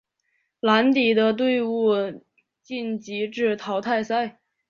[0.61, 1.91] 蓝底的队伍
[2.63, 4.39] 晋级至淘汰赛。